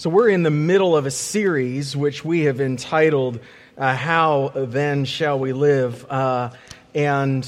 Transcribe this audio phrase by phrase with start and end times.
[0.00, 3.38] So, we're in the middle of a series which we have entitled,
[3.76, 6.10] uh, How Then Shall We Live?
[6.10, 6.52] Uh,
[6.94, 7.46] and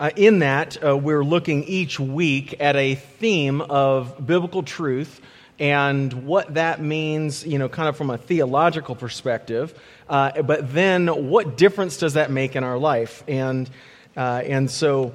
[0.00, 5.20] uh, in that, uh, we're looking each week at a theme of biblical truth
[5.58, 9.78] and what that means, you know, kind of from a theological perspective.
[10.08, 13.22] Uh, but then, what difference does that make in our life?
[13.28, 13.68] And,
[14.16, 15.12] uh, and so,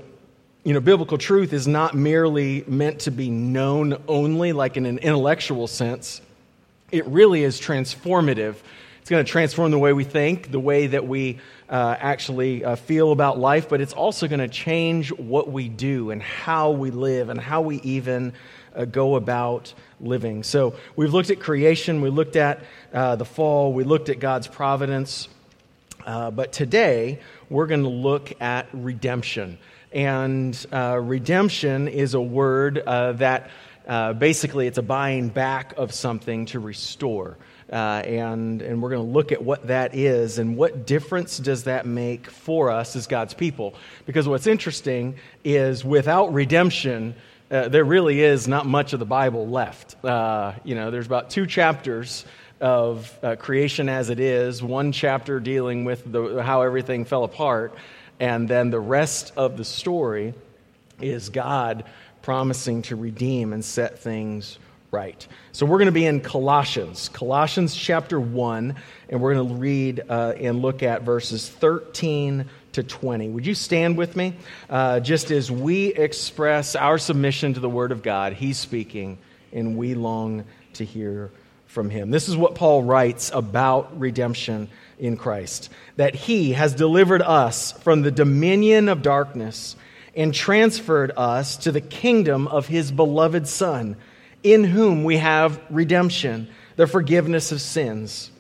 [0.64, 5.00] you know, biblical truth is not merely meant to be known only, like in an
[5.00, 6.22] intellectual sense
[6.92, 8.56] it really is transformative.
[9.02, 12.76] It's going to transform the way we think, the way that we uh, actually uh,
[12.76, 16.92] feel about life, but it's also going to change what we do and how we
[16.92, 18.34] live and how we even
[18.76, 20.44] uh, go about living.
[20.44, 22.64] So we've looked at creation, we looked at
[22.94, 25.28] uh, the fall, we looked at God's providence,
[26.06, 29.58] uh, but today we're going to look at redemption.
[29.92, 33.50] And uh, redemption is a word that
[33.88, 37.38] uh, basically, it's a buying back of something to restore.
[37.72, 41.66] Uh, and, and we're going to look at what that is and what difference does
[41.66, 43.74] that make for us as God's people.
[44.06, 47.16] Because what's interesting is without redemption,
[47.52, 50.02] uh, there really is not much of the Bible left.
[50.04, 52.26] Uh, you know, there's about two chapters
[52.62, 57.74] of uh, creation as it is, one chapter dealing with the, how everything fell apart,
[58.20, 60.34] and then the rest of the story
[61.02, 61.84] is God
[62.28, 64.60] promising to redeem and set things
[64.92, 65.26] right.
[65.54, 68.76] So we're going to be in Colossians, Colossians chapter 1,
[69.08, 73.30] and we're going to read uh, and look at verses 13 to 20.
[73.30, 74.34] Would you stand with me?
[74.70, 79.20] Uh, just as we express our submission to the Word of God, He's speaking,
[79.54, 81.32] and we long to hear
[81.68, 82.12] from Him.
[82.12, 84.68] This is what Paul writes about redemption
[85.00, 89.78] in Christ that He has delivered us from the dominion of darkness
[90.18, 93.96] and transferred us to the kingdom of his beloved Son,
[94.42, 98.32] in whom we have redemption, the forgiveness of sins.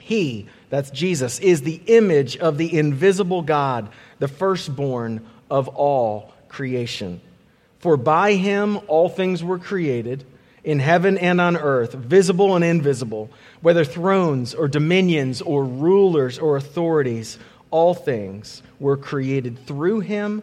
[0.00, 3.88] He, that's Jesus, is the image of the invisible God,
[4.18, 7.20] the firstborn of all creation.
[7.78, 10.24] For by him all things were created,
[10.64, 16.56] in heaven and on earth, visible and invisible, whether thrones or dominions or rulers or
[16.56, 17.38] authorities,
[17.70, 20.42] all things were created through him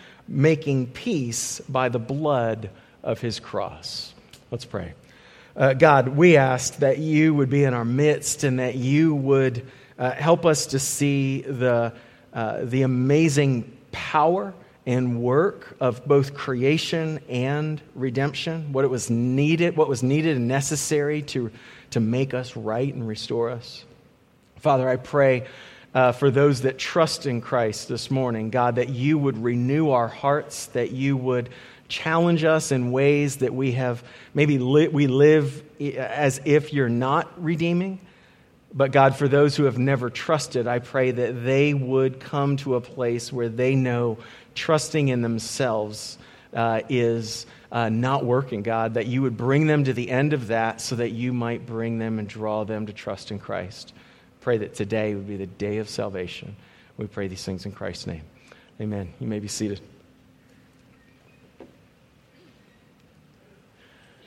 [0.27, 2.69] making peace by the blood
[3.03, 4.13] of his cross.
[4.49, 4.93] Let's pray.
[5.55, 9.65] Uh, God, we ask that you would be in our midst and that you would
[9.99, 11.93] uh, help us to see the,
[12.33, 14.53] uh, the amazing power
[14.85, 20.47] and work of both creation and redemption, what it was needed, what was needed and
[20.47, 21.51] necessary to,
[21.91, 23.85] to make us right and restore us.
[24.57, 25.47] Father, I pray
[25.93, 30.07] uh, for those that trust in Christ this morning, God, that you would renew our
[30.07, 31.49] hearts, that you would
[31.89, 34.03] challenge us in ways that we have
[34.33, 37.99] maybe li- we live as if you're not redeeming.
[38.73, 42.75] But God, for those who have never trusted, I pray that they would come to
[42.75, 44.17] a place where they know
[44.55, 46.17] trusting in themselves
[46.53, 50.47] uh, is uh, not working, God, that you would bring them to the end of
[50.47, 53.93] that so that you might bring them and draw them to trust in Christ.
[54.41, 56.55] Pray that today would be the day of salvation.
[56.97, 58.23] We pray these things in Christ's name.
[58.79, 59.13] Amen.
[59.19, 59.79] You may be seated.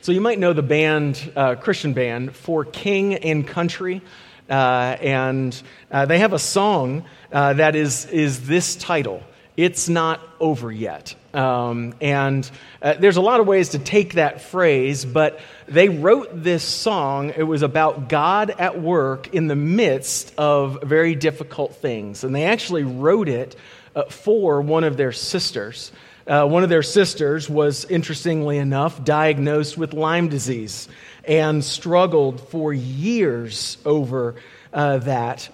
[0.01, 4.03] So, you might know the band, uh, Christian band, For King and Country.
[4.49, 9.23] Uh, and uh, they have a song uh, that is, is this title
[9.57, 11.15] It's Not Over Yet.
[11.33, 12.49] Um, and
[12.83, 17.33] uh, there's a lot of ways to take that phrase, but they wrote this song.
[17.37, 22.25] It was about God at work in the midst of very difficult things.
[22.25, 23.57] And they actually wrote it
[23.95, 25.93] uh, for one of their sisters.
[26.27, 30.89] Uh, one of their sisters was, interestingly enough, diagnosed with Lyme disease
[31.25, 34.37] and struggled for years over
[34.73, 35.49] uh, that.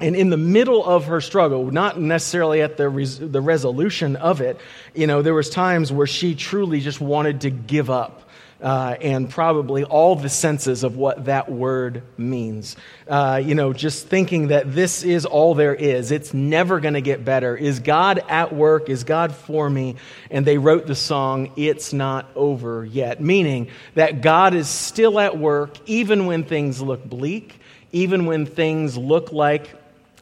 [0.00, 4.40] And in the middle of her struggle, not necessarily at the, res- the resolution of
[4.40, 4.60] it,
[4.94, 8.22] you know, there was times where she truly just wanted to give up.
[8.60, 12.76] uh, and probably all the senses of what that word means.
[13.06, 17.00] Uh, you know, just thinking that this is all there is, it's never going to
[17.00, 17.56] get better.
[17.56, 18.88] Is God at work?
[18.88, 19.96] Is God for me?
[20.30, 25.38] And they wrote the song, It's Not Over Yet, meaning that God is still at
[25.38, 27.60] work even when things look bleak,
[27.92, 29.70] even when things look like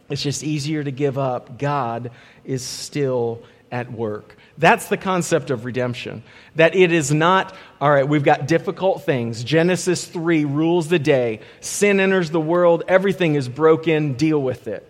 [0.08, 1.58] it's just easier to give up.
[1.58, 2.10] God
[2.44, 4.36] is still at work.
[4.58, 6.22] That's the concept of redemption.
[6.54, 9.44] That it is not, all right, we've got difficult things.
[9.44, 11.40] Genesis 3 rules the day.
[11.60, 12.84] Sin enters the world.
[12.88, 14.14] Everything is broken.
[14.14, 14.88] Deal with it.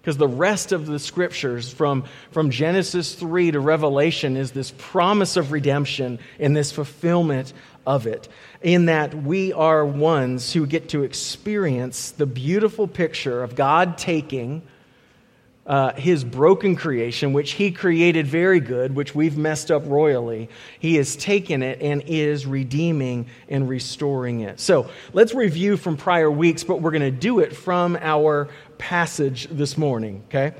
[0.00, 5.36] Because the rest of the scriptures, from, from Genesis 3 to Revelation, is this promise
[5.36, 7.52] of redemption and this fulfillment
[7.86, 8.28] of it.
[8.62, 14.62] In that we are ones who get to experience the beautiful picture of God taking
[15.66, 20.48] uh, his broken creation, which he created very good, which we've messed up royally,
[20.78, 24.58] he has taken it and is redeeming and restoring it.
[24.58, 28.48] So let's review from prior weeks, but we're going to do it from our
[28.78, 30.54] passage this morning, okay?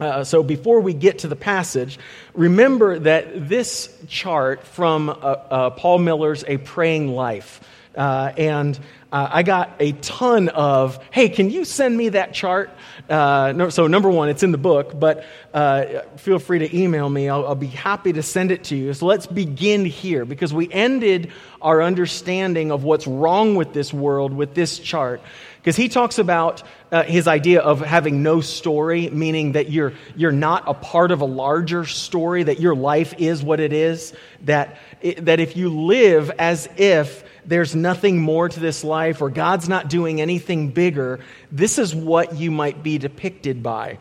[0.00, 1.98] Uh, so before we get to the passage,
[2.32, 7.60] remember that this chart from uh, uh, Paul Miller's A Praying Life,
[7.98, 8.78] uh, and
[9.10, 12.70] uh, I got a ton of, hey, can you send me that chart?
[13.08, 17.08] Uh, no, so, number one, it's in the book, but uh, feel free to email
[17.08, 17.28] me.
[17.28, 18.92] I'll, I'll, be happy to send it to you.
[18.94, 24.32] So, let's begin here because we ended our understanding of what's wrong with this world
[24.32, 25.20] with this chart.
[25.68, 30.32] Because he talks about uh, his idea of having no story, meaning that you're, you're
[30.32, 34.78] not a part of a larger story, that your life is what it is, that,
[35.18, 39.90] that if you live as if there's nothing more to this life or God's not
[39.90, 41.20] doing anything bigger,
[41.52, 43.98] this is what you might be depicted by.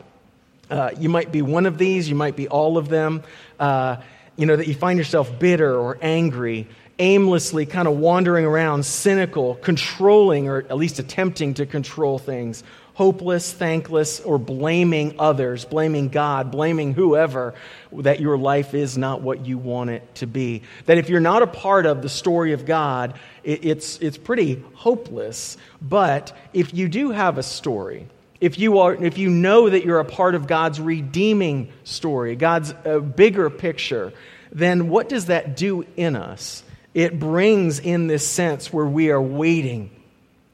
[0.69, 3.23] Uh, you might be one of these, you might be all of them.
[3.59, 3.97] Uh,
[4.37, 6.69] you know, that you find yourself bitter or angry,
[6.99, 12.63] aimlessly kind of wandering around, cynical, controlling, or at least attempting to control things,
[12.95, 17.53] hopeless, thankless, or blaming others, blaming God, blaming whoever,
[17.91, 20.63] that your life is not what you want it to be.
[20.85, 25.57] That if you're not a part of the story of God, it's, it's pretty hopeless.
[25.79, 28.07] But if you do have a story,
[28.41, 32.73] if you, are, if you know that you're a part of God's redeeming story, God's
[32.83, 34.13] uh, bigger picture,
[34.51, 36.63] then what does that do in us?
[36.97, 39.91] It brings in this sense where we are waiting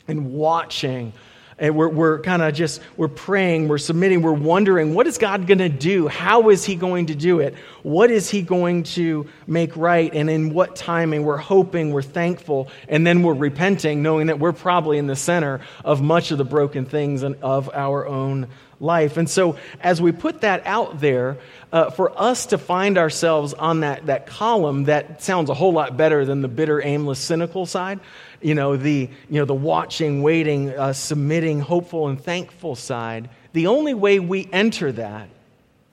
[0.10, 1.14] and watching.
[1.58, 5.48] And we're, we're kind of just we're praying we're submitting we're wondering what is god
[5.48, 6.10] going to do?
[6.10, 7.56] How is he going to do it?
[7.84, 10.14] What is he going to make right?
[10.14, 11.24] And in what timing?
[11.24, 15.62] We're hoping we're thankful and then we're repenting knowing that we're probably in the center
[15.86, 18.50] of much of the broken things and of our own
[18.84, 19.18] life.
[19.18, 21.38] And so as we put that out there
[21.72, 25.98] uh, for us to find ourselves on that, that column that sounds a whole lot
[25.98, 28.00] better than the bitter aimless cynical side.
[28.42, 33.68] You know, the, you know, the watching, waiting, uh, submitting, hopeful, and thankful side, the
[33.68, 35.30] only way we enter that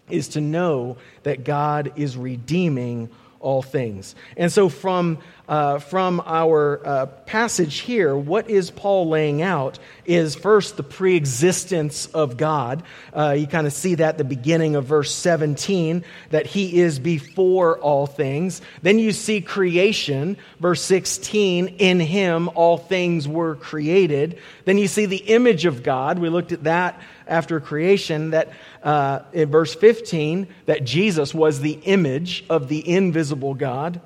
[0.09, 3.09] is to know that God is redeeming
[3.41, 4.15] all things.
[4.37, 10.35] And so, from, uh, from our uh, passage here, what is Paul laying out is
[10.35, 12.83] first the pre existence of God.
[13.13, 16.99] Uh, you kind of see that at the beginning of verse 17, that he is
[16.99, 18.61] before all things.
[18.83, 24.39] Then you see creation, verse 16, in him all things were created.
[24.67, 26.19] Then you see the image of God.
[26.19, 27.01] We looked at that
[27.31, 28.51] after creation that
[28.83, 34.01] uh, in verse 15 that jesus was the image of the invisible god.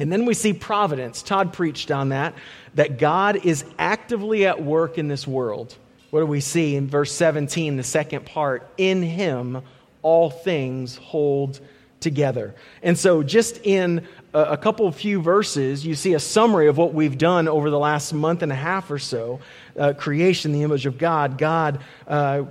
[0.00, 1.22] And then we see providence.
[1.22, 2.34] Todd preached on that
[2.74, 5.76] that god is actively at work in this world.
[6.10, 8.68] What do we see in verse 17 the second part?
[8.76, 9.62] In him
[10.02, 11.60] all things hold
[12.00, 12.54] together.
[12.82, 16.94] And so just in a couple of few verses, you see a summary of what
[16.94, 19.40] we've done over the last month and a half or so.
[19.78, 22.44] Uh, creation, the image of God, God uh,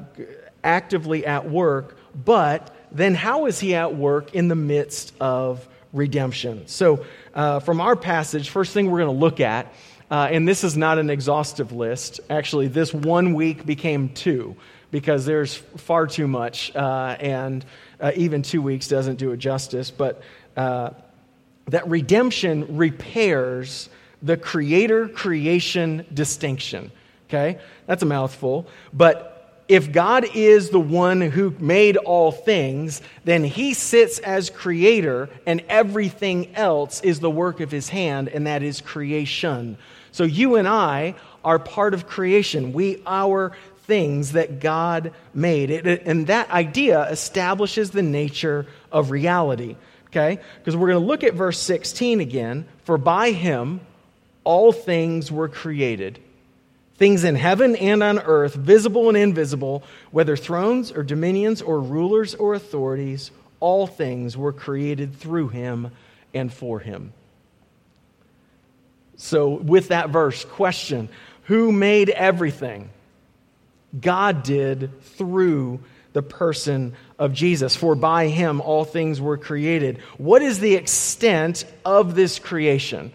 [0.64, 6.68] actively at work, but then how is He at work in the midst of redemption?
[6.68, 9.74] So, uh, from our passage, first thing we're going to look at,
[10.10, 12.22] uh, and this is not an exhaustive list.
[12.30, 14.56] Actually, this one week became two
[14.90, 17.66] because there's far too much, uh, and
[18.00, 19.92] uh, even two weeks doesn't do it justice.
[19.92, 20.22] But
[20.56, 23.90] that redemption repairs
[24.22, 26.92] the creator creation distinction.
[27.28, 27.60] Okay?
[27.86, 28.68] That's a mouthful.
[28.94, 29.34] But
[29.68, 35.62] if God is the one who made all things, then he sits as creator, and
[35.68, 39.78] everything else is the work of his hand, and that is creation.
[40.14, 42.72] So you and I are part of creation.
[42.72, 45.70] We are things that God made.
[45.70, 49.76] And that idea establishes the nature of reality.
[50.08, 50.40] Okay?
[50.60, 52.66] Because we're going to look at verse 16 again.
[52.86, 53.82] For by him
[54.44, 56.20] all things were created
[56.98, 62.36] things in heaven and on earth, visible and invisible, whether thrones or dominions or rulers
[62.36, 65.92] or authorities, all things were created through him
[66.34, 67.14] and for him.
[69.16, 71.10] So, with that verse, question
[71.44, 72.90] Who made everything?
[74.00, 75.80] God did through
[76.14, 77.76] the person of Jesus.
[77.76, 80.00] For by him all things were created.
[80.18, 83.12] What is the extent of this creation?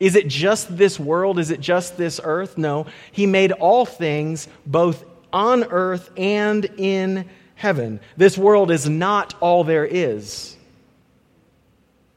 [0.00, 1.38] Is it just this world?
[1.38, 2.58] Is it just this earth?
[2.58, 2.86] No.
[3.12, 8.00] He made all things, both on earth and in heaven.
[8.16, 10.56] This world is not all there is.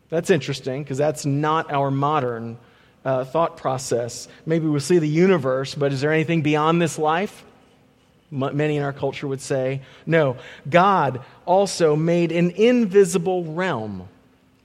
[0.09, 2.57] That's interesting because that's not our modern
[3.03, 4.27] uh, thought process.
[4.45, 7.43] Maybe we'll see the universe, but is there anything beyond this life?
[8.29, 10.35] Many in our culture would say no.
[10.69, 14.09] God also made an invisible realm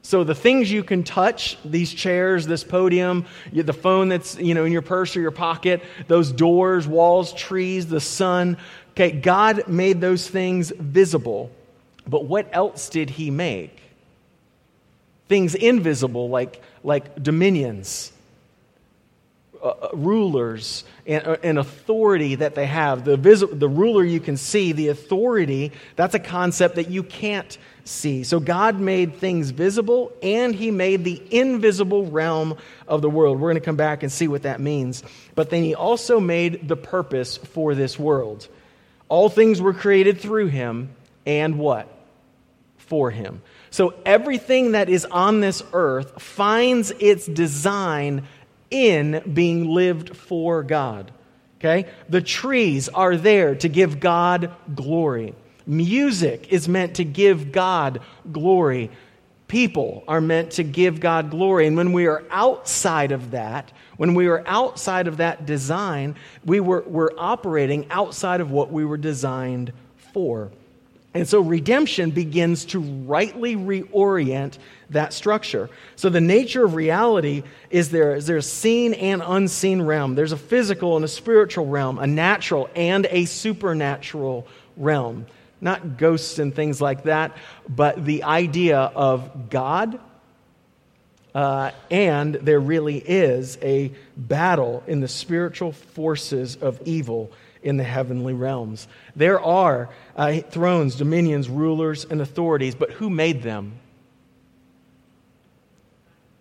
[0.02, 4.64] so the things you can touch, these chairs, this podium, the phone that's, you know,
[4.64, 8.59] in your purse or your pocket, those doors, walls, trees, the sun,
[8.90, 11.52] okay, God made those things visible.
[12.06, 13.78] But what else did he make?
[15.28, 18.12] Things invisible like like dominions,
[19.62, 23.04] uh, uh, rulers and, uh, and, authority that they have.
[23.04, 28.22] The, the ruler you can see, the authority, that's a concept that you can't see.
[28.24, 33.40] So God made things visible and he made the invisible realm of the world.
[33.40, 35.02] We're going to come back and see what that means.
[35.34, 38.48] But then he also made the purpose for this world.
[39.08, 40.90] All things were created through him
[41.26, 41.88] and what?
[42.78, 43.42] For him.
[43.70, 48.26] So everything that is on this earth finds its design
[48.70, 51.10] in being lived for God.
[51.60, 51.88] Okay?
[52.08, 55.34] The trees are there to give God glory.
[55.66, 58.00] Music is meant to give God
[58.31, 58.90] glory.
[59.49, 61.66] People are meant to give God glory.
[61.66, 66.61] And when we are outside of that, when we are outside of that design, we
[66.61, 69.73] were, we're operating outside of what we were designed
[70.12, 70.50] for.
[71.14, 74.57] And so redemption begins to rightly reorient
[74.90, 75.69] that structure.
[75.95, 80.14] So the nature of reality is there is there's seen and unseen realm.
[80.14, 85.26] There's a physical and a spiritual realm, a natural and a supernatural realm.
[85.62, 87.37] Not ghosts and things like that,
[87.69, 89.99] but the idea of God.
[91.35, 97.31] Uh, and there really is a battle in the spiritual forces of evil
[97.62, 98.88] in the heavenly realms.
[99.16, 103.75] There are uh, thrones, dominions, rulers, and authorities, but who made them?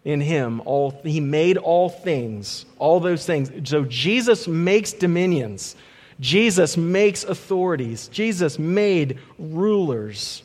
[0.04, 3.70] In him, all, he made all things, all those things.
[3.70, 5.76] So Jesus makes dominions.
[6.22, 8.08] Jesus makes authorities.
[8.10, 10.44] Jesus made rulers.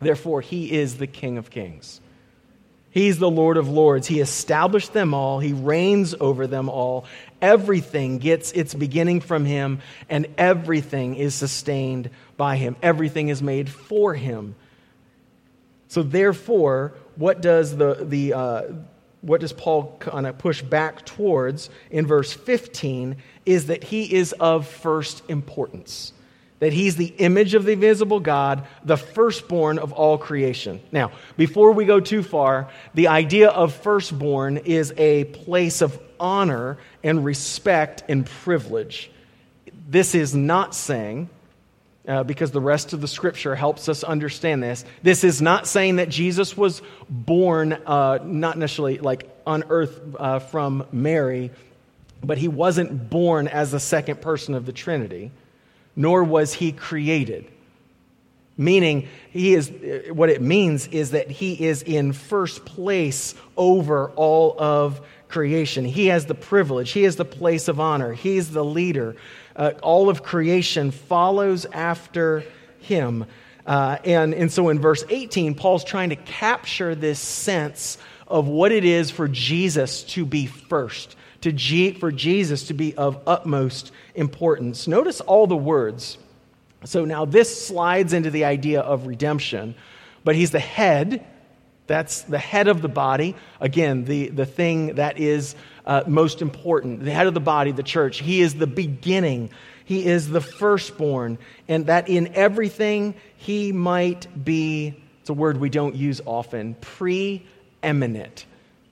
[0.00, 2.00] Therefore, he is the King of kings.
[2.90, 4.06] He's the Lord of lords.
[4.06, 7.06] He established them all, he reigns over them all.
[7.40, 12.76] Everything gets its beginning from him, and everything is sustained by him.
[12.82, 14.56] Everything is made for him.
[15.88, 18.62] So, therefore, what does the, the uh,
[19.24, 24.32] what does Paul kind of push back towards in verse 15 is that he is
[24.32, 26.12] of first importance.
[26.60, 30.80] That he's the image of the invisible God, the firstborn of all creation.
[30.92, 36.78] Now, before we go too far, the idea of firstborn is a place of honor
[37.02, 39.10] and respect and privilege.
[39.88, 41.28] This is not saying,
[42.08, 45.96] uh, because the rest of the scripture helps us understand this, this is not saying
[45.96, 51.50] that Jesus was born, uh, not necessarily like on earth uh, from Mary,
[52.22, 55.30] but he wasn't born as the second person of the Trinity,
[55.96, 57.50] nor was he created
[58.56, 59.72] meaning he is
[60.10, 65.84] what it means is that he is in first place over all of creation.
[65.84, 69.16] He has the privilege, he has the place of honor, he's the leader.
[69.56, 72.44] Uh, all of creation follows after
[72.80, 73.26] him.
[73.66, 78.72] Uh, and, and so in verse 18, Paul's trying to capture this sense of what
[78.72, 83.92] it is for Jesus to be first, to G, for Jesus to be of utmost
[84.14, 84.86] importance.
[84.86, 86.18] Notice all the words.
[86.84, 89.74] So now this slides into the idea of redemption,
[90.24, 91.24] but he's the head
[91.86, 93.36] that's the head of the body.
[93.60, 97.04] Again, the, the thing that is uh, most important.
[97.04, 98.20] The head of the body, the church.
[98.20, 99.50] He is the beginning.
[99.84, 101.38] He is the firstborn.
[101.68, 108.46] And that in everything he might be, it's a word we don't use often, preeminent.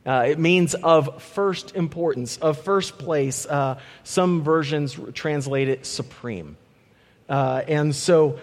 [0.04, 3.46] Uh, it means of first importance, of first place.
[3.46, 6.56] Uh, some versions translate it supreme.
[7.28, 8.38] Uh, and so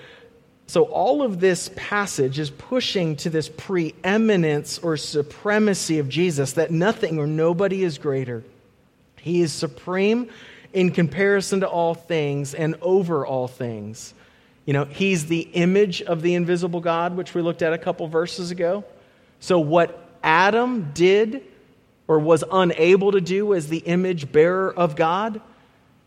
[0.69, 6.69] So, all of this passage is pushing to this preeminence or supremacy of Jesus that
[6.69, 8.43] nothing or nobody is greater.
[9.17, 10.29] He is supreme
[10.71, 14.13] in comparison to all things and over all things.
[14.67, 18.07] You know, he's the image of the invisible God, which we looked at a couple
[18.07, 18.83] verses ago.
[19.39, 21.43] So, what Adam did
[22.07, 25.41] or was unable to do as the image bearer of God,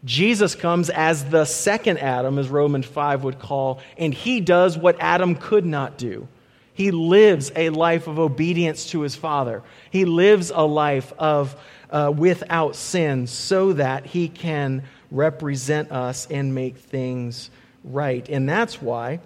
[0.05, 4.97] Jesus comes as the second Adam, as Romans 5 would call, and he does what
[4.99, 6.27] Adam could not do.
[6.75, 9.63] He lives a life of obedience to his Father.
[9.91, 11.55] He lives a life of
[11.91, 17.51] uh, without sin so that he can represent us and make things
[17.85, 18.27] right.
[18.29, 19.21] And that's why,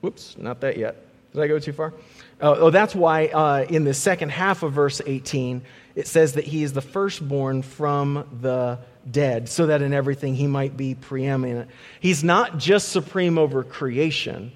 [0.00, 0.96] whoops, not that yet.
[1.32, 1.94] Did I go too far?
[2.40, 5.62] Uh, oh, that's why uh, in the second half of verse 18,
[5.94, 8.78] it says that he is the firstborn from the
[9.10, 11.70] dead, so that in everything he might be preeminent.
[12.00, 14.52] He's not just supreme over creation,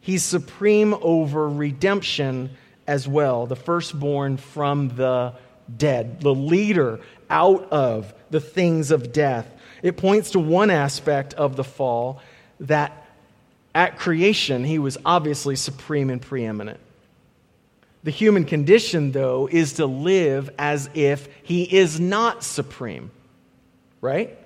[0.00, 2.50] he's supreme over redemption
[2.86, 5.32] as well, the firstborn from the
[5.74, 9.50] dead, the leader out of the things of death.
[9.82, 12.20] It points to one aspect of the fall
[12.60, 13.06] that
[13.74, 16.78] at creation he was obviously supreme and preeminent.
[18.04, 23.10] The human condition, though, is to live as if he is not supreme
[24.02, 24.36] right?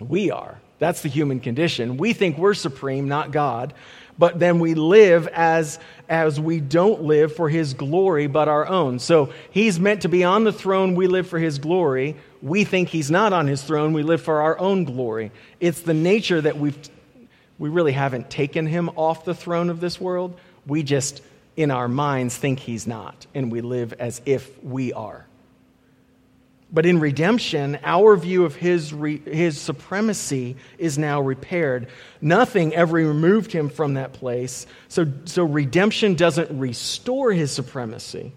[0.00, 0.60] We are.
[0.80, 1.98] That's the human condition.
[1.98, 3.74] We think we're supreme, not God.
[4.18, 5.78] But then we live as,
[6.08, 8.98] as we don't live for his glory, but our own.
[8.98, 10.94] So he's meant to be on the throne.
[10.94, 12.16] We live for his glory.
[12.42, 13.92] We think he's not on his throne.
[13.92, 15.32] We live for our own glory.
[15.60, 16.76] It's the nature that we've,
[17.58, 20.38] we really haven't taken him off the throne of this world.
[20.66, 21.22] We just,
[21.56, 23.26] in our minds, think he's not.
[23.34, 25.26] And we live as if we are.
[26.72, 31.88] But in redemption, our view of his, re, his supremacy is now repaired.
[32.20, 34.66] Nothing ever removed him from that place.
[34.88, 38.32] So, so redemption doesn't restore his supremacy,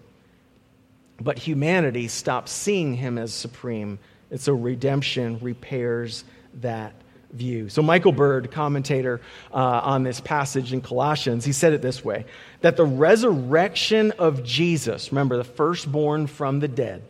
[1.20, 4.00] but humanity stops seeing him as supreme.
[4.30, 6.92] And so redemption repairs that
[7.34, 7.68] view.
[7.68, 9.20] So, Michael Bird, commentator
[9.52, 12.24] uh, on this passage in Colossians, he said it this way
[12.60, 17.02] that the resurrection of Jesus, remember the firstborn from the dead,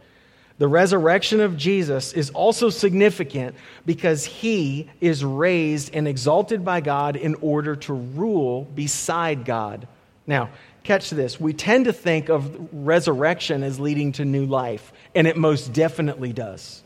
[0.56, 7.16] the resurrection of Jesus is also significant because he is raised and exalted by God
[7.16, 9.88] in order to rule beside God.
[10.28, 10.50] Now,
[10.84, 11.40] catch this.
[11.40, 16.32] We tend to think of resurrection as leading to new life, and it most definitely
[16.32, 16.83] does.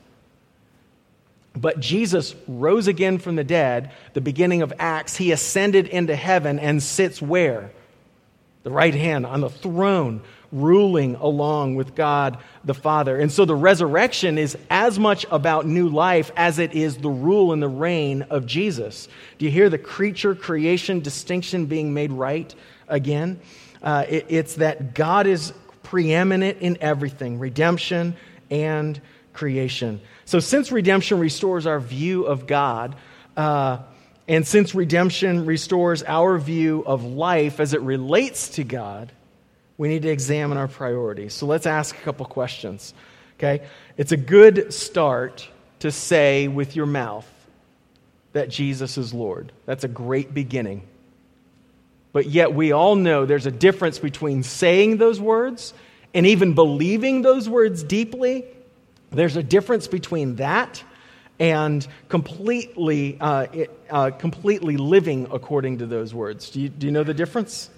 [1.60, 5.16] But Jesus rose again from the dead, the beginning of Acts.
[5.16, 7.72] He ascended into heaven and sits where?
[8.62, 13.18] The right hand on the throne ruling along with God the Father.
[13.18, 17.52] And so the resurrection is as much about new life as it is the rule
[17.52, 19.08] and the reign of Jesus.
[19.36, 22.54] Do you hear the creature creation distinction being made right
[22.86, 23.40] again?
[23.82, 28.16] Uh, it, it's that God is preeminent in everything redemption
[28.50, 29.00] and
[29.38, 30.00] creation.
[30.24, 32.96] So, since redemption restores our view of God,
[33.36, 33.78] uh,
[34.26, 39.10] and since redemption restores our view of life as it relates to God,
[39.78, 41.32] we need to examine our priorities.
[41.32, 42.92] So let's ask a couple questions.
[43.38, 43.64] Okay?
[43.96, 45.48] It's a good start
[45.78, 47.26] to say with your mouth
[48.32, 49.52] that Jesus is Lord.
[49.64, 50.82] That's a great beginning.
[52.12, 55.72] But yet, we all know there's a difference between saying those words
[56.12, 58.44] and even believing those words deeply.
[59.10, 60.82] There's a difference between that
[61.38, 63.46] and completely, uh,
[63.88, 66.50] uh, completely living according to those words.
[66.50, 67.70] Do you, do you know the difference?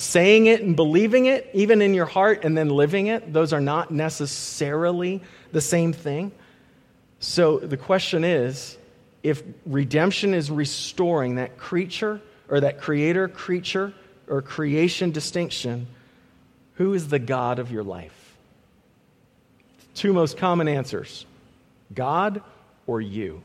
[0.00, 3.60] saying it and believing it, even in your heart, and then living it, those are
[3.60, 5.20] not necessarily
[5.52, 6.32] the same thing.
[7.18, 8.78] So the question is
[9.22, 13.92] if redemption is restoring that creature or that creator creature
[14.26, 15.86] or creation distinction,
[16.76, 18.19] who is the God of your life?
[20.00, 21.26] Two most common answers
[21.92, 22.40] God
[22.86, 23.42] or you?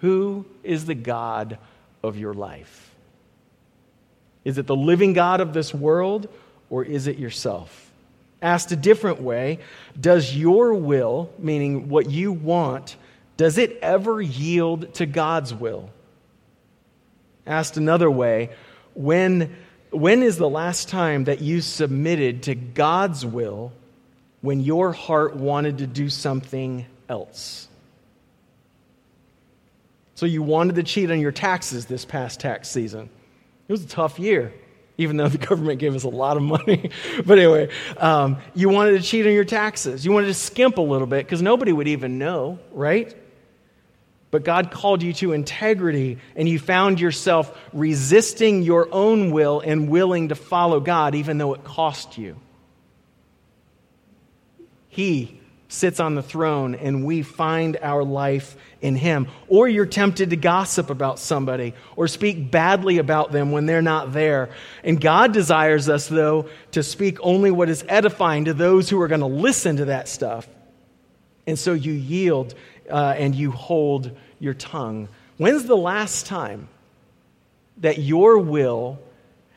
[0.00, 1.58] Who is the God
[2.02, 2.90] of your life?
[4.46, 6.26] Is it the living God of this world,
[6.70, 7.90] or is it yourself?
[8.40, 9.58] Asked a different way,
[10.00, 12.96] does your will, meaning what you want,
[13.36, 15.90] does it ever yield to God's will?
[17.46, 18.48] Asked another way,
[18.94, 19.54] when,
[19.90, 23.74] when is the last time that you submitted to God's will
[24.40, 27.68] when your heart wanted to do something else?
[30.14, 33.08] So you wanted to cheat on your taxes this past tax season.
[33.68, 34.52] It was a tough year,
[34.96, 36.90] even though the government gave us a lot of money.
[37.24, 40.04] but anyway, um, you wanted to cheat on your taxes.
[40.04, 43.14] You wanted to skimp a little bit because nobody would even know, right?
[44.30, 49.88] but God called you to integrity, and you found yourself resisting your own will and
[49.88, 52.36] willing to follow God, even though it cost you.
[54.88, 59.28] He sits on the throne, and we find our life in Him.
[59.48, 64.12] Or you're tempted to gossip about somebody or speak badly about them when they're not
[64.12, 64.48] there.
[64.82, 69.08] And God desires us, though, to speak only what is edifying to those who are
[69.08, 70.48] going to listen to that stuff.
[71.46, 72.54] And so you yield
[72.90, 75.08] uh, and you hold your tongue.
[75.36, 76.68] When's the last time
[77.78, 78.98] that your will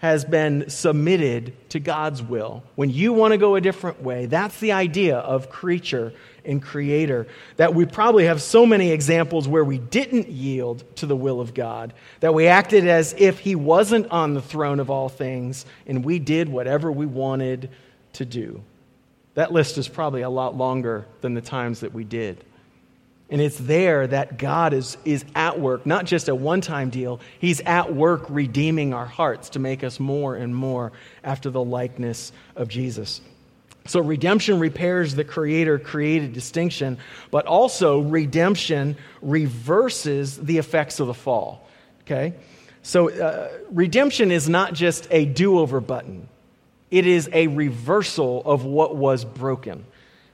[0.02, 2.64] has been submitted to God's will?
[2.74, 6.12] When you want to go a different way, that's the idea of creature
[6.44, 7.28] and creator.
[7.58, 11.54] That we probably have so many examples where we didn't yield to the will of
[11.54, 16.04] God, that we acted as if He wasn't on the throne of all things, and
[16.04, 17.70] we did whatever we wanted
[18.14, 18.64] to do.
[19.36, 22.44] That list is probably a lot longer than the times that we did.
[23.32, 27.22] And it's there that God is, is at work, not just a one time deal.
[27.40, 30.92] He's at work redeeming our hearts to make us more and more
[31.24, 33.22] after the likeness of Jesus.
[33.88, 37.00] So, redemption repairs the creator created distinction,
[37.32, 41.68] but also redemption reverses the effects of the fall.
[42.02, 42.34] Okay?
[42.84, 46.28] So, uh, redemption is not just a do over button,
[46.92, 49.86] it is a reversal of what was broken.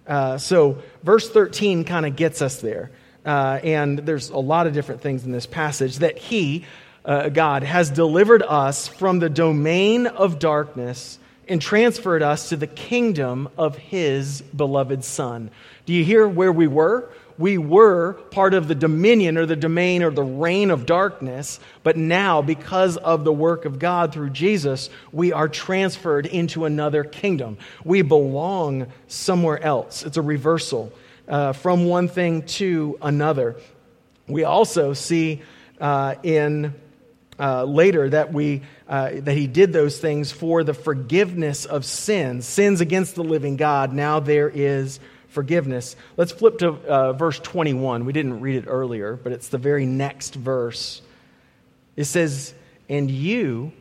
[0.07, 2.91] Uh, so, verse 13 kind of gets us there.
[3.25, 6.65] Uh, and there's a lot of different things in this passage that He,
[7.03, 12.67] uh, God, has delivered us from the domain of darkness and transferred us to the
[12.67, 15.51] kingdom of His beloved Son.
[15.85, 17.09] Do you hear where we were?
[17.37, 21.95] We were part of the dominion or the domain or the reign of darkness, but
[21.95, 27.57] now, because of the work of God through Jesus, we are transferred into another kingdom.
[27.83, 30.03] We belong somewhere else.
[30.03, 30.91] It's a reversal
[31.27, 33.55] uh, from one thing to another.
[34.27, 35.41] We also see
[35.79, 36.73] uh, in
[37.39, 42.47] uh, later that we uh, that he did those things for the forgiveness of sins,
[42.47, 43.93] sins against the living God.
[43.93, 44.99] Now there is
[45.37, 45.95] forgiveness.
[46.17, 48.05] Let's flip to uh, verse 21.
[48.05, 51.03] We didn't read it earlier, but it's the very next verse.
[51.95, 52.55] It says,
[52.89, 53.71] And you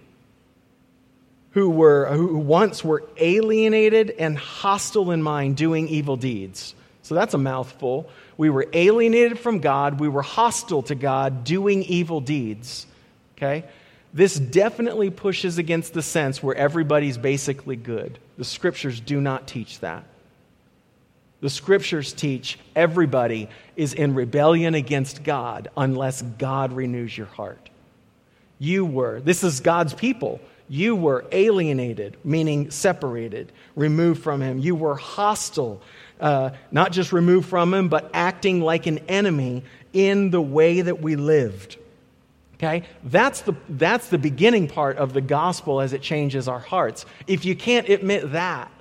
[1.52, 6.74] who were who once were alienated and hostile in mind doing evil deeds.
[7.00, 8.10] So that's a mouthful.
[8.36, 12.86] We were alienated from God, we were hostile to God doing evil deeds.
[13.38, 13.64] Okay?
[14.12, 18.18] This definitely pushes against the sense where everybody's basically good.
[18.36, 20.04] The scriptures do not teach that.
[21.46, 27.70] The scriptures teach everybody is in rebellion against God unless God renews your heart.
[28.58, 30.40] You were, this is God's people.
[30.68, 34.58] You were alienated, meaning separated, removed from Him.
[34.58, 35.80] You were hostile,
[36.20, 41.00] uh, not just removed from Him, but acting like an enemy in the way that
[41.00, 41.76] we lived.
[42.54, 42.82] Okay?
[43.04, 47.06] That's the, that's the beginning part of the gospel as it changes our hearts.
[47.28, 48.72] If you can't admit that,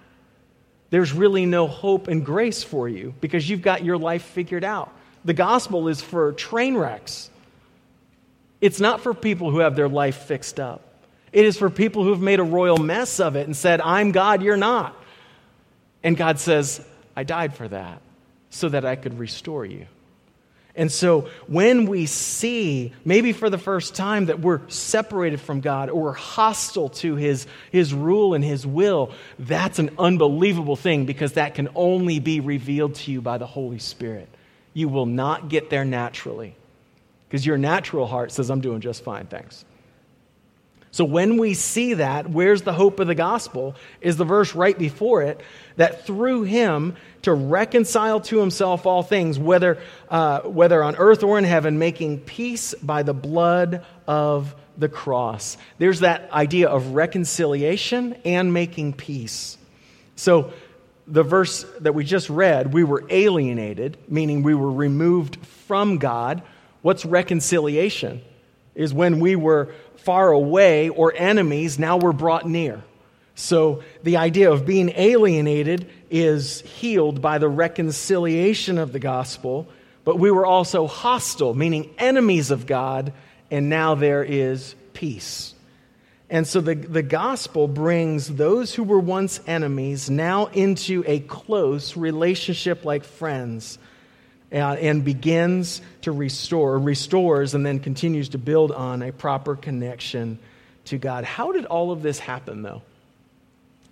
[0.90, 4.92] there's really no hope and grace for you because you've got your life figured out.
[5.24, 7.30] The gospel is for train wrecks.
[8.62, 10.82] It's not for people who have their life fixed up.
[11.32, 14.12] It is for people who have made a royal mess of it and said, I'm
[14.12, 14.96] God, you're not.
[16.04, 18.02] And God says, I died for that
[18.50, 19.88] so that I could restore you.
[20.78, 25.90] And so when we see, maybe for the first time, that we're separated from God
[25.90, 31.34] or we're hostile to his, his rule and His will, that's an unbelievable thing because
[31.34, 34.28] that can only be revealed to you by the Holy Spirit.
[34.74, 36.56] You will not get there naturally
[37.30, 39.64] because your natural heart says, I'm doing just fine, thanks.
[40.96, 43.76] So when we see that, where's the hope of the gospel?
[44.00, 45.42] Is the verse right before it
[45.76, 49.78] that through him to reconcile to himself all things, whether,
[50.08, 55.58] uh, whether on earth or in heaven, making peace by the blood of the cross.
[55.80, 59.58] There's that idea of reconciliation and making peace.
[60.16, 60.54] So
[61.08, 66.42] the verse that we just read, we were alienated, meaning we were removed from God.
[66.84, 68.22] What's reconciliation?
[68.76, 69.74] Is when we were
[70.06, 72.82] far away or enemies, now we're brought near.
[73.34, 79.68] So the idea of being alienated is healed by the reconciliation of the gospel,
[80.06, 83.12] but we were also hostile, meaning enemies of God,
[83.50, 85.54] and now there is peace.
[86.30, 91.98] And so the, the gospel brings those who were once enemies now into a close
[91.98, 93.80] relationship like friends
[94.52, 100.40] and begins to restore, restores, and then continues to build on a proper connection
[100.86, 101.24] to God.
[101.24, 102.82] How did all of this happen, though?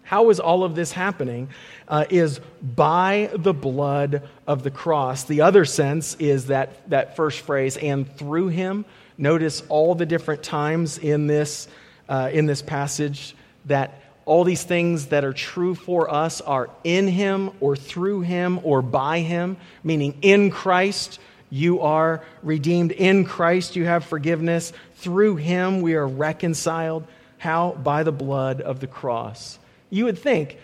[0.03, 1.49] How is all of this happening?
[1.87, 5.23] Uh, is by the blood of the cross.
[5.23, 8.85] The other sense is that, that first phrase, and through him.
[9.17, 11.67] Notice all the different times in this,
[12.09, 13.35] uh, in this passage
[13.65, 18.59] that all these things that are true for us are in him or through him
[18.63, 22.91] or by him, meaning in Christ you are redeemed.
[22.91, 24.73] In Christ you have forgiveness.
[24.95, 27.05] Through him we are reconciled.
[27.37, 27.71] How?
[27.71, 29.59] By the blood of the cross.
[29.89, 30.57] You would think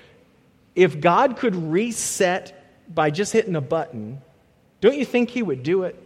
[0.76, 2.56] if God could reset
[2.88, 4.22] by just hitting a button,
[4.82, 6.02] don't you think he would do it?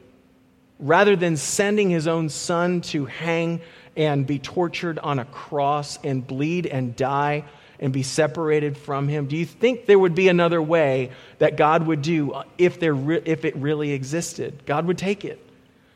[0.79, 3.61] Rather than sending his own son to hang
[3.95, 7.45] and be tortured on a cross and bleed and die
[7.79, 9.27] and be separated from him?
[9.27, 12.93] Do you think there would be another way that God would do uh, if, there
[12.93, 14.65] re- if it really existed?
[14.65, 15.39] God would take it.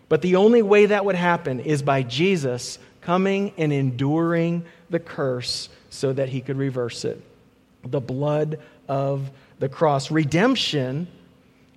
[0.10, 5.70] But the only way that would happen is by Jesus coming and enduring the curse
[5.90, 7.22] so that he could reverse it.
[7.84, 9.30] The blood of
[9.60, 10.12] the cross.
[10.12, 11.08] Redemption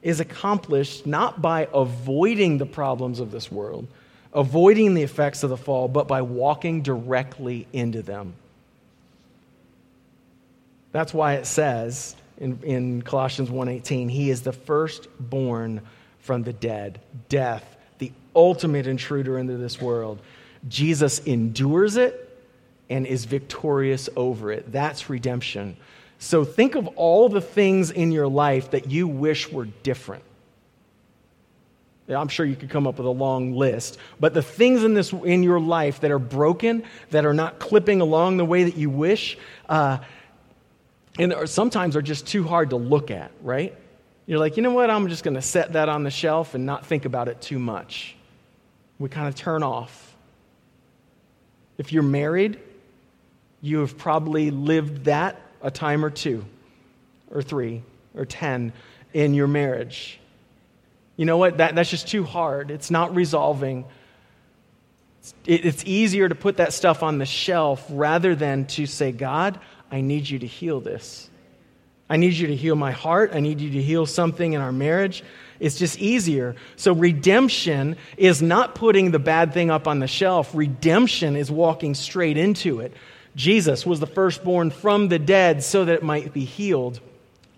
[0.02, 3.86] is accomplished not by avoiding the problems of this world,
[4.32, 8.34] avoiding the effects of the fall, but by walking directly into them.
[10.92, 15.82] That's why it says in, in Colossians 1:18, he is the firstborn
[16.20, 20.20] from the dead, death, the ultimate intruder into this world.
[20.68, 22.26] Jesus endures it
[22.88, 24.70] and is victorious over it.
[24.72, 25.76] That's redemption.
[26.18, 30.24] So think of all the things in your life that you wish were different.
[32.16, 35.12] I'm sure you could come up with a long list, but the things in this
[35.12, 38.90] in your life that are broken, that are not clipping along the way that you
[38.90, 39.98] wish, uh,
[41.18, 43.30] and are, sometimes are just too hard to look at.
[43.42, 43.76] Right?
[44.26, 44.90] You're like, you know what?
[44.90, 47.58] I'm just going to set that on the shelf and not think about it too
[47.58, 48.16] much.
[48.98, 50.14] We kind of turn off.
[51.78, 52.60] If you're married,
[53.62, 56.44] you have probably lived that a time or two,
[57.30, 57.82] or three,
[58.14, 58.72] or ten
[59.12, 60.18] in your marriage.
[61.20, 61.58] You know what?
[61.58, 62.70] That, that's just too hard.
[62.70, 63.84] It's not resolving.
[65.44, 69.60] It, it's easier to put that stuff on the shelf rather than to say, God,
[69.90, 71.28] I need you to heal this.
[72.08, 73.32] I need you to heal my heart.
[73.34, 75.22] I need you to heal something in our marriage.
[75.58, 76.56] It's just easier.
[76.76, 81.92] So, redemption is not putting the bad thing up on the shelf, redemption is walking
[81.92, 82.94] straight into it.
[83.36, 86.98] Jesus was the firstborn from the dead so that it might be healed.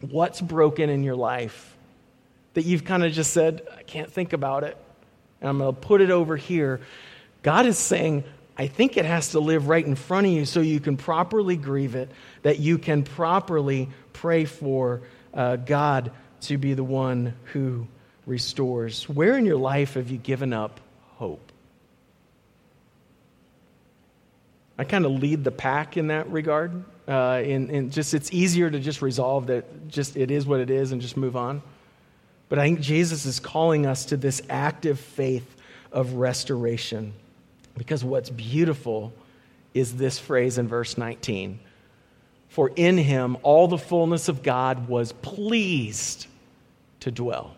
[0.00, 1.71] What's broken in your life
[2.54, 4.76] that you've kind of just said, I can't think about it,
[5.40, 6.80] and I'm going to put it over here?
[7.42, 8.24] God is saying,
[8.56, 11.56] I think it has to live right in front of you so you can properly
[11.56, 12.10] grieve it,
[12.42, 16.12] that you can properly pray for uh, God
[16.42, 17.86] to be the one who
[18.26, 19.08] restores.
[19.08, 20.80] Where in your life have you given up
[21.16, 21.50] hope?
[24.78, 26.84] I kind of lead the pack in that regard.
[27.06, 30.70] Uh, in, in just it's easier to just resolve that just it is what it
[30.70, 31.62] is and just move on.
[32.52, 35.56] But I think Jesus is calling us to this active faith
[35.90, 37.14] of restoration.
[37.78, 39.14] Because what's beautiful
[39.72, 41.60] is this phrase in verse 19
[42.50, 46.26] For in him all the fullness of God was pleased
[47.00, 47.56] to dwell.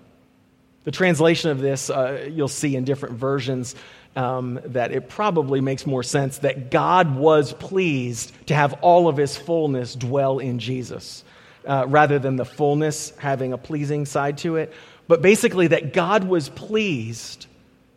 [0.85, 3.75] The translation of this, uh, you'll see in different versions,
[4.15, 9.17] um, that it probably makes more sense that God was pleased to have all of
[9.17, 11.25] his fullness dwell in Jesus,
[11.67, 14.73] uh, rather than the fullness having a pleasing side to it.
[15.07, 17.47] But basically, that God was pleased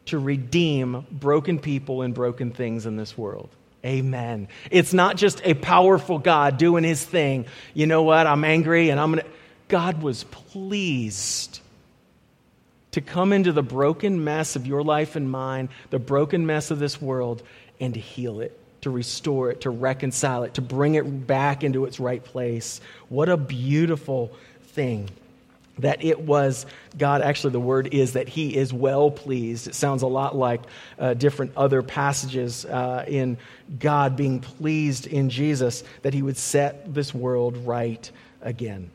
[0.06, 3.50] to redeem broken people and broken things in this world.
[3.86, 4.48] Amen.
[4.72, 7.46] It's not just a powerful God doing his thing.
[7.74, 8.28] You know what?
[8.28, 9.30] I'm angry and I'm going to.
[9.68, 11.60] God was pleased
[12.92, 16.80] to come into the broken mess of your life and mine, the broken mess of
[16.80, 17.44] this world,
[17.80, 21.84] and to heal it, to restore it, to reconcile it, to bring it back into
[21.84, 22.80] its right place.
[23.10, 24.32] What a beautiful
[24.70, 25.10] thing
[25.80, 26.66] that it was
[26.98, 27.22] God.
[27.22, 29.68] Actually, the word is that He is well pleased.
[29.68, 30.62] It sounds a lot like
[30.98, 33.38] uh, different other passages uh, in
[33.78, 38.10] God being pleased in Jesus that He would set this world right
[38.42, 38.90] again.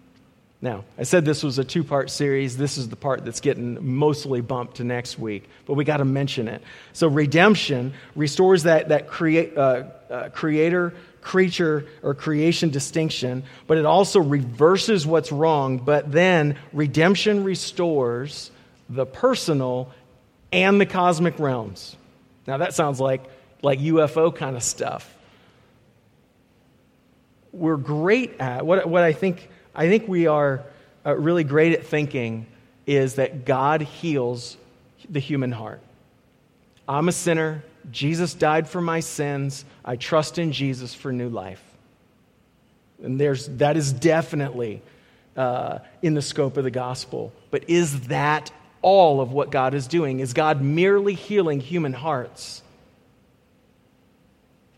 [0.63, 2.57] Now, I said this was a two part series.
[2.57, 6.05] This is the part that's getting mostly bumped to next week, but we got to
[6.05, 6.63] mention it.
[6.93, 13.87] So, redemption restores that, that create, uh, uh, creator creature or creation distinction, but it
[13.87, 15.79] also reverses what's wrong.
[15.79, 18.51] But then redemption restores
[18.89, 19.91] the personal
[20.53, 21.97] and the cosmic realms.
[22.47, 23.23] Now, that sounds like,
[23.63, 25.17] like UFO kind of stuff.
[27.53, 30.63] We're great at what, what I think I think we are
[31.05, 32.47] uh, really great at thinking
[32.87, 34.57] is that God heals
[35.09, 35.81] the human heart.
[36.89, 37.65] I'm a sinner.
[37.91, 39.65] Jesus died for my sins.
[39.85, 41.63] I trust in Jesus for new life.
[43.03, 44.83] And there's, that is definitely
[45.37, 47.33] uh, in the scope of the gospel.
[47.51, 50.21] But is that all of what God is doing?
[50.21, 52.63] Is God merely healing human hearts?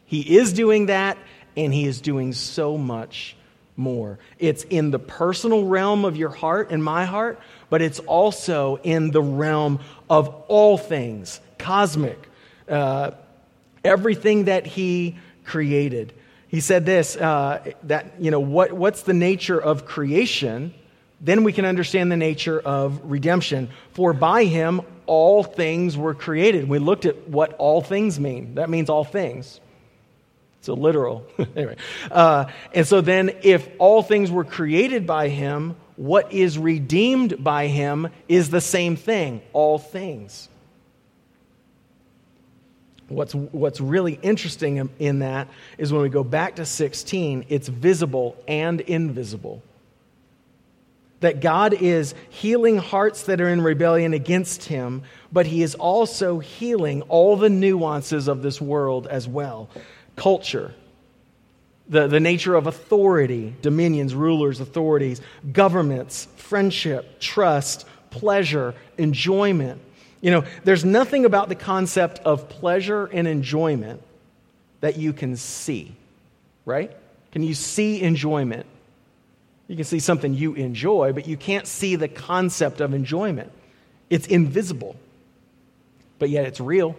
[0.07, 1.18] He is doing that,
[1.57, 3.37] and He is doing so much
[3.76, 4.18] more.
[4.38, 9.10] It's in the personal realm of your heart and my heart, but it's also in
[9.10, 12.18] the realm of all things, cosmic,
[12.68, 13.12] uh,
[13.82, 16.12] everything that He created.
[16.48, 20.72] He said this uh, that, you know, what, what's the nature of creation?
[21.20, 23.70] Then we can understand the nature of redemption.
[23.92, 26.68] For by him all things were created.
[26.68, 28.54] We looked at what all things mean.
[28.54, 29.60] That means all things.
[30.64, 31.27] It's a literal.
[31.57, 31.77] anyway.
[32.11, 37.66] Uh, and so then, if all things were created by him, what is redeemed by
[37.66, 40.48] him is the same thing all things.
[43.09, 48.35] What's, what's really interesting in that is when we go back to 16, it's visible
[48.48, 49.62] and invisible.
[51.20, 56.38] That God is healing hearts that are in rebellion against Him, but He is also
[56.38, 59.68] healing all the nuances of this world as well
[60.16, 60.74] culture,
[61.88, 65.20] the, the nature of authority, dominions, rulers, authorities,
[65.53, 69.81] governments, friendship, trust, pleasure, enjoyment
[70.24, 74.00] you know, there's nothing about the concept of pleasure and enjoyment
[74.81, 75.94] that you can see,
[76.64, 76.96] right?
[77.33, 78.64] Can you see enjoyment?
[79.68, 83.53] You can see something you enjoy, but you can't see the concept of enjoyment.
[84.09, 84.96] It's invisible,
[86.18, 86.96] but yet it's real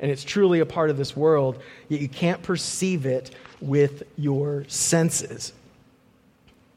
[0.00, 3.30] and it's truly a part of this world, yet you can't perceive it
[3.60, 5.52] with your senses.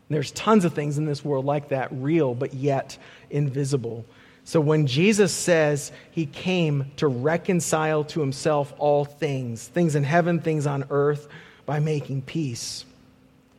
[0.10, 2.98] There's tons of things in this world like that, real, but yet
[3.30, 4.06] invisible.
[4.46, 10.40] So when Jesus says he came to reconcile to himself all things, things in heaven,
[10.40, 11.28] things on earth,
[11.66, 12.86] by making peace,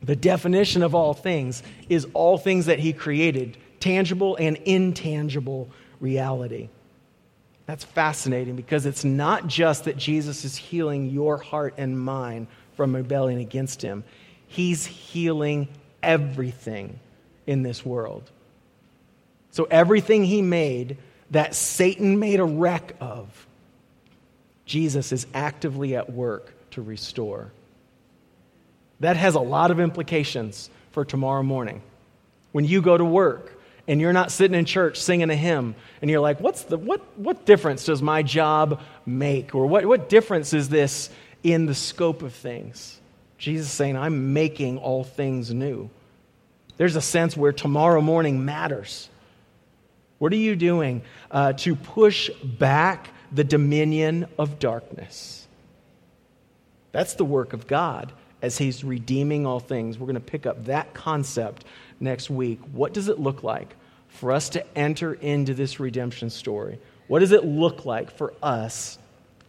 [0.03, 5.69] the definition of all things is all things that he created, tangible and intangible
[6.01, 6.71] reality.
[7.69, 12.97] That's fascinating because it's not just that Jesus is healing your heart and mind from
[12.97, 14.05] rebellion against him,
[14.47, 15.69] he's healing
[16.03, 16.99] everything
[17.47, 18.31] in this world.
[19.51, 20.97] So everything he made
[21.31, 23.47] that Satan made a wreck of,
[24.65, 27.53] Jesus is actively at work to restore.
[29.01, 31.83] That has a lot of implications for tomorrow morning.
[32.53, 33.58] When you go to work
[33.89, 37.01] and you're not sitting in church singing a hymn and you're like, What's the, what,
[37.19, 39.55] what difference does my job make?
[39.55, 41.11] Or what, what difference is this
[41.43, 43.01] in the scope of things?
[43.39, 45.89] Jesus saying, I'm making all things new.
[46.77, 49.09] There's a sense where tomorrow morning matters.
[50.19, 55.47] What are you doing uh, to push back the dominion of darkness?
[56.93, 59.99] That's the work of God as He's redeeming all things.
[59.99, 61.65] We're going to pick up that concept
[62.01, 62.61] next week.
[62.73, 63.75] What does it look like
[64.09, 66.79] for us to enter into this redemption story?
[67.07, 68.99] What does it look like for us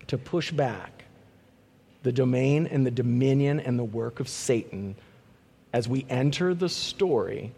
[0.07, 1.03] to push back
[2.03, 4.95] the domain and the dominion and the work of Satan
[5.73, 7.51] as we enter the story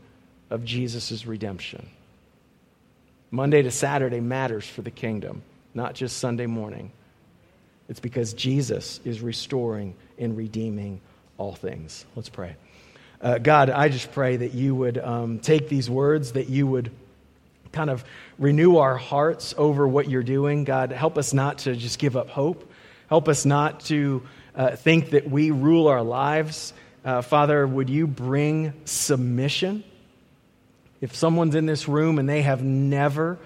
[0.49, 1.89] of Jesus' redemption?
[3.30, 5.41] Monday to Saturday matters for the kingdom,
[5.73, 6.91] not just Sunday morning.
[7.88, 10.99] It's because Jesus is restoring and redeeming
[11.38, 12.06] all things.
[12.15, 12.56] Let's pray.
[13.21, 16.91] Uh, God, I just pray that you would um, take these words, that you would
[17.71, 18.03] kind of
[18.39, 20.63] renew our hearts over what you're doing.
[20.63, 22.71] God, help us not to just give up hope.
[23.10, 24.23] Help us not to
[24.55, 26.73] uh, think that we rule our lives.
[27.05, 29.84] Uh, Father, would you bring submission?
[30.99, 33.38] If someone's in this room and they have never,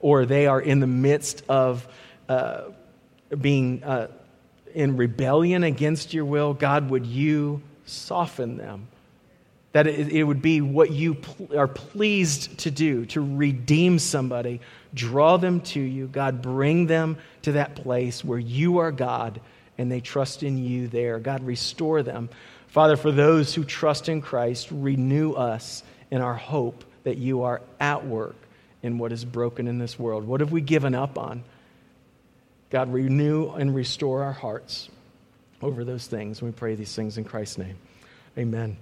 [0.00, 1.86] or they are in the midst of
[2.28, 2.64] uh,
[3.40, 4.08] being uh,
[4.74, 8.88] in rebellion against your will, God, would you soften them?
[9.72, 11.16] That it, would be what you
[11.56, 14.60] are pleased to do, to redeem somebody,
[14.92, 16.08] draw them to you.
[16.08, 19.40] God, bring them to that place where you are God
[19.78, 21.18] and they trust in you there.
[21.18, 22.28] God, restore them.
[22.68, 27.62] Father, for those who trust in Christ, renew us in our hope that you are
[27.80, 28.36] at work
[28.82, 30.24] in what is broken in this world.
[30.24, 31.44] What have we given up on?
[32.70, 34.88] God, renew and restore our hearts
[35.60, 36.40] over those things.
[36.40, 37.76] We pray these things in Christ's name.
[38.38, 38.76] Amen.